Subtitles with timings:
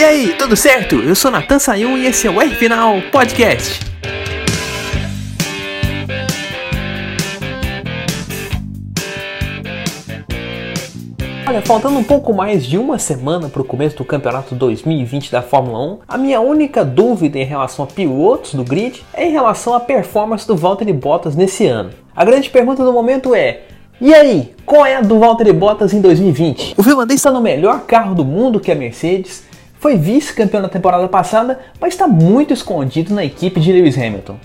[0.00, 0.94] E aí, tudo certo?
[0.94, 3.80] Eu sou Natan Sayun e esse é o R Final Podcast.
[11.46, 15.42] Olha, faltando um pouco mais de uma semana para o começo do campeonato 2020 da
[15.42, 19.74] Fórmula 1, a minha única dúvida em relação a pilotos do grid é em relação
[19.74, 21.90] à performance do Valtteri Bottas nesse ano.
[22.16, 23.64] A grande pergunta do momento é:
[24.00, 26.72] e aí, qual é a do Valtteri Bottas em 2020?
[26.78, 29.49] O finlandês está no melhor carro do mundo que é a Mercedes,
[29.80, 34.36] foi vice-campeão na temporada passada, mas está muito escondido na equipe de Lewis Hamilton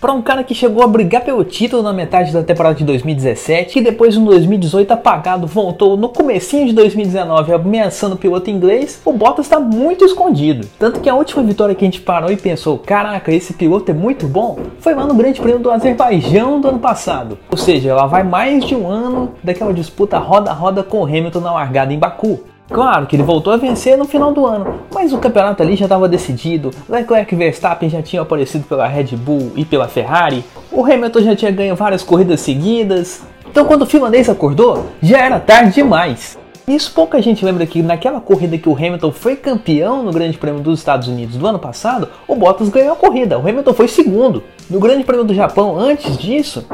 [0.00, 3.78] para um cara que chegou a brigar pelo título na metade da temporada de 2017
[3.78, 9.12] e depois em 2018 apagado voltou no comecinho de 2019 ameaçando o piloto inglês, o
[9.12, 10.66] Bottas está muito escondido.
[10.78, 13.94] Tanto que a última vitória que a gente parou e pensou, caraca, esse piloto é
[13.94, 17.38] muito bom, foi lá no Grande Prêmio do Azerbaijão do ano passado.
[17.50, 21.04] Ou seja, ela vai mais de um ano daquela disputa roda a roda com o
[21.04, 22.40] Hamilton na largada em Baku.
[22.70, 25.86] Claro que ele voltou a vencer no final do ano, mas o campeonato ali já
[25.86, 26.70] estava decidido.
[26.88, 30.44] Leclerc e Verstappen já tinham aparecido pela Red Bull e pela Ferrari.
[30.70, 33.22] O Hamilton já tinha ganho várias corridas seguidas.
[33.50, 36.38] Então quando o finlandês acordou, já era tarde demais.
[36.68, 40.60] Isso pouca gente lembra que naquela corrida que o Hamilton foi campeão no Grande Prêmio
[40.60, 44.44] dos Estados Unidos do ano passado, o Bottas ganhou a corrida, o Hamilton foi segundo.
[44.70, 46.64] No Grande Prêmio do Japão, antes disso,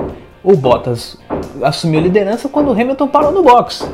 [0.45, 1.17] o Bottas
[1.63, 3.89] assumiu a liderança quando o Hamilton parou no box.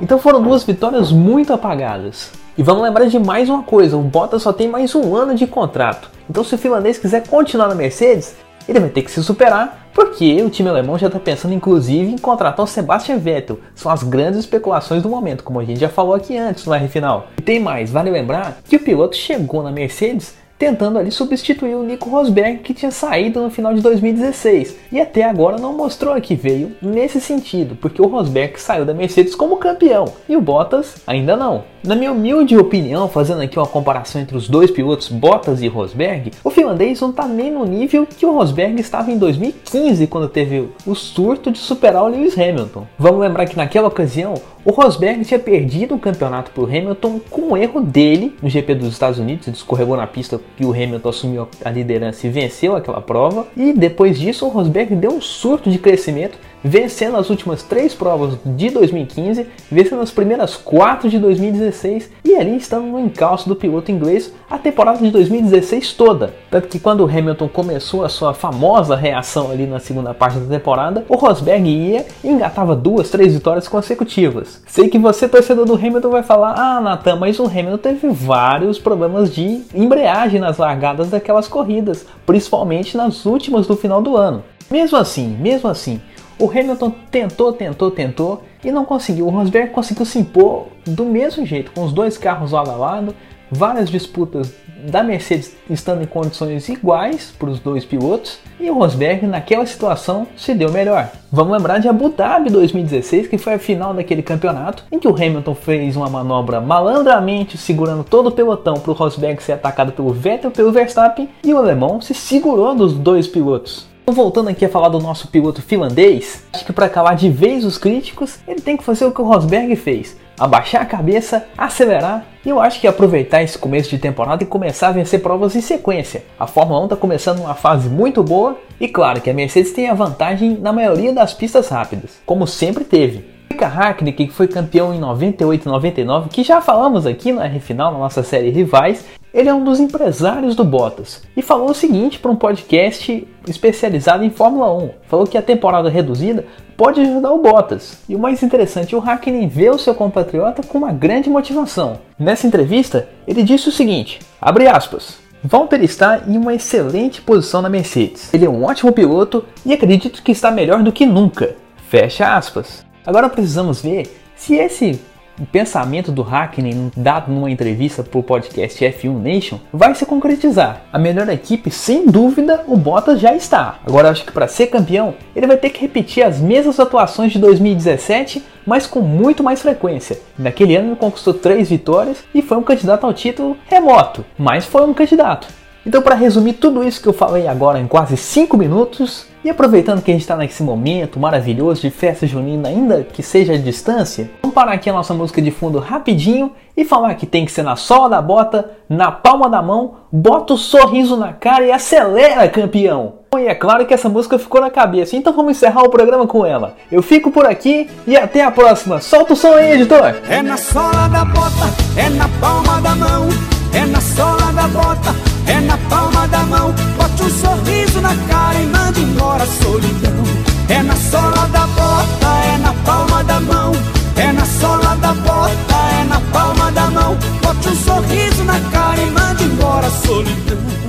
[0.00, 2.32] Então foram duas vitórias muito apagadas.
[2.56, 5.46] E vamos lembrar de mais uma coisa: o Bottas só tem mais um ano de
[5.46, 6.10] contrato.
[6.28, 8.36] Então, se o finlandês quiser continuar na Mercedes,
[8.68, 12.18] ele vai ter que se superar, porque o time alemão já está pensando inclusive em
[12.18, 13.58] contratar o Sebastian Vettel.
[13.74, 16.88] São as grandes especulações do momento, como a gente já falou aqui antes no R
[16.88, 17.26] final.
[17.38, 21.82] E tem mais, vale lembrar que o piloto chegou na Mercedes tentando ali substituir o
[21.82, 26.34] Nico Rosberg que tinha saído no final de 2016 e até agora não mostrou que
[26.34, 31.34] veio nesse sentido, porque o Rosberg saiu da Mercedes como campeão e o Bottas ainda
[31.34, 31.64] não.
[31.82, 36.30] Na minha humilde opinião, fazendo aqui uma comparação entre os dois pilotos Bottas e Rosberg,
[36.44, 40.68] o finlandês não está nem no nível que o Rosberg estava em 2015 quando teve
[40.84, 42.86] o surto de superar o Lewis Hamilton.
[42.98, 47.40] Vamos lembrar que naquela ocasião o Rosberg tinha perdido o campeonato para o Hamilton com
[47.52, 51.08] um erro dele no GP dos Estados Unidos, ele escorregou na pista e o Hamilton
[51.08, 53.46] assumiu a liderança e venceu aquela prova.
[53.56, 58.36] E depois disso, o Rosberg deu um surto de crescimento vencendo as últimas três provas
[58.44, 63.90] de 2015, vencendo as primeiras quatro de 2016 e ali estando no encalço do piloto
[63.90, 66.34] inglês a temporada de 2016 toda.
[66.50, 70.56] Tanto que quando o Hamilton começou a sua famosa reação ali na segunda parte da
[70.56, 74.62] temporada, o Rosberg ia e engatava duas, três vitórias consecutivas.
[74.66, 78.78] Sei que você, torcedor do Hamilton, vai falar: Ah, Nathan, mas o Hamilton teve vários
[78.78, 84.42] problemas de embreagem nas largadas daquelas corridas, principalmente nas últimas do final do ano.
[84.70, 86.00] Mesmo assim, mesmo assim,
[86.40, 89.26] o Hamilton tentou, tentou, tentou e não conseguiu.
[89.26, 93.14] O Rosberg conseguiu se impor do mesmo jeito, com os dois carros lado a lado,
[93.50, 94.52] várias disputas
[94.88, 100.26] da Mercedes estando em condições iguais para os dois pilotos e o Rosberg naquela situação
[100.34, 101.10] se deu melhor.
[101.30, 105.14] Vamos lembrar de Abu Dhabi 2016, que foi a final daquele campeonato, em que o
[105.14, 110.14] Hamilton fez uma manobra malandramente segurando todo o pelotão para o Rosberg ser atacado pelo
[110.14, 113.89] Vettel pelo Verstappen e o alemão se segurou dos dois pilotos.
[114.10, 117.64] Então, voltando aqui a falar do nosso piloto finlandês, acho que para calar de vez
[117.64, 122.26] os críticos, ele tem que fazer o que o Rosberg fez: abaixar a cabeça, acelerar.
[122.44, 125.60] E eu acho que aproveitar esse começo de temporada e começar a vencer provas em
[125.60, 126.24] sequência.
[126.40, 129.88] A Fórmula 1 está começando uma fase muito boa e claro que a Mercedes tem
[129.88, 133.24] a vantagem na maioria das pistas rápidas, como sempre teve.
[133.48, 137.60] Mika Hakkinen, que foi campeão em 98 e 99, que já falamos aqui na R
[137.60, 141.74] Final, na nossa série Rivais, ele é um dos empresários do Bottas e falou o
[141.74, 144.90] seguinte para um podcast especializado em Fórmula 1.
[145.08, 146.44] Falou que a temporada reduzida
[146.76, 147.98] pode ajudar o Bottas.
[148.08, 151.98] E o mais interessante, o Hakkinen vê o seu compatriota com uma grande motivação.
[152.18, 155.18] Nessa entrevista, ele disse o seguinte: abre aspas.
[155.42, 158.32] Walter está em uma excelente posição na Mercedes.
[158.34, 161.56] Ele é um ótimo piloto e acredito que está melhor do que nunca.
[161.88, 162.84] Fecha aspas.
[163.06, 165.00] Agora precisamos ver se esse
[165.40, 170.82] o pensamento do Hackney, dado numa entrevista para o podcast F1 Nation, vai se concretizar.
[170.92, 173.78] A melhor equipe, sem dúvida, o Bottas já está.
[173.86, 177.38] Agora acho que para ser campeão, ele vai ter que repetir as mesmas atuações de
[177.38, 180.20] 2017, mas com muito mais frequência.
[180.38, 184.82] Naquele ano ele conquistou três vitórias e foi um candidato ao título remoto, mas foi
[184.82, 185.48] um candidato.
[185.86, 190.02] Então, para resumir tudo isso que eu falei agora em quase 5 minutos, e aproveitando
[190.02, 194.30] que a gente está nesse momento maravilhoso de festa junina, ainda que seja à distância,
[194.42, 197.62] vamos parar aqui a nossa música de fundo rapidinho e falar que tem que ser
[197.62, 202.48] na sola da bota, na palma da mão, bota o sorriso na cara e acelera,
[202.48, 203.20] campeão!
[203.38, 206.44] E é claro que essa música ficou na cabeça, então vamos encerrar o programa com
[206.44, 206.74] ela.
[206.90, 209.00] Eu fico por aqui e até a próxima.
[209.00, 210.16] Solta o som aí, editor!
[210.28, 213.28] É na sola da bota, é na palma da mão.
[213.72, 215.09] é na sola da bota,
[215.50, 216.72] é na palma da mão.
[216.96, 220.24] Bote um sorriso na cara e manda embora a solidão.
[220.68, 223.72] É na sola da bota, é na palma da mão.
[224.16, 227.16] É na sola da bota, é na palma da mão.
[227.42, 230.79] Bote um sorriso na cara e manda embora a solidão.